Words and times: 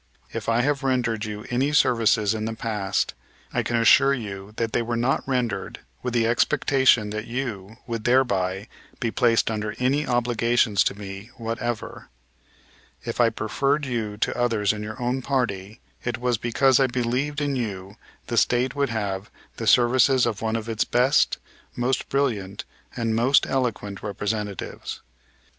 If 0.33 0.49
I 0.49 0.61
have 0.61 0.81
rendered 0.81 1.25
you 1.25 1.45
any 1.51 1.71
services 1.73 2.33
in 2.33 2.45
the 2.45 2.55
past, 2.55 3.13
I 3.53 3.61
can 3.61 3.75
assure 3.75 4.15
you 4.15 4.51
that 4.55 4.73
they 4.73 4.81
were 4.81 4.97
not 4.97 5.21
rendered 5.27 5.81
with 6.01 6.15
the 6.15 6.25
expectation 6.25 7.11
that 7.11 7.27
you 7.27 7.77
would 7.85 8.03
thereby 8.03 8.67
be 8.99 9.11
placed 9.11 9.51
under 9.51 9.75
any 9.77 10.07
obligations 10.07 10.83
to 10.85 10.95
me 10.97 11.29
whatever. 11.37 12.09
If 13.03 13.21
I 13.21 13.29
preferred 13.29 13.85
you 13.85 14.17
to 14.17 14.35
others 14.35 14.73
in 14.73 14.81
your 14.81 14.99
own 14.99 15.21
party 15.21 15.81
it 16.03 16.17
was 16.17 16.39
because 16.39 16.79
I 16.79 16.87
believed 16.87 17.39
in 17.39 17.55
you 17.55 17.95
the 18.25 18.37
State 18.37 18.73
would 18.75 18.89
have 18.89 19.29
the 19.57 19.67
services 19.67 20.25
of 20.25 20.41
one 20.41 20.55
of 20.55 20.67
its 20.67 20.83
best, 20.83 21.37
most 21.75 22.09
brilliant 22.09 22.65
and 22.97 23.15
most 23.15 23.45
eloquent 23.45 24.01
representatives. 24.01 25.01